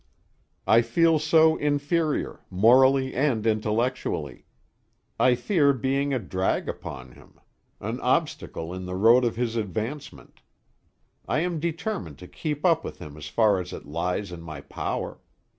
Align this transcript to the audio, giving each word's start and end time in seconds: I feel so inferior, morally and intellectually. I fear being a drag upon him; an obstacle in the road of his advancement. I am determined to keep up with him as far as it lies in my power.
I 0.65 0.81
feel 0.81 1.19
so 1.19 1.57
inferior, 1.57 2.39
morally 2.49 3.13
and 3.13 3.45
intellectually. 3.45 4.45
I 5.19 5.35
fear 5.35 5.73
being 5.73 6.11
a 6.11 6.17
drag 6.17 6.67
upon 6.67 7.11
him; 7.11 7.39
an 7.79 7.99
obstacle 8.01 8.73
in 8.73 8.87
the 8.87 8.95
road 8.95 9.23
of 9.23 9.35
his 9.35 9.55
advancement. 9.55 10.41
I 11.27 11.41
am 11.41 11.59
determined 11.59 12.17
to 12.17 12.27
keep 12.27 12.65
up 12.65 12.83
with 12.83 12.97
him 12.97 13.15
as 13.15 13.27
far 13.27 13.59
as 13.59 13.73
it 13.73 13.85
lies 13.85 14.31
in 14.31 14.41
my 14.41 14.61
power. 14.61 15.19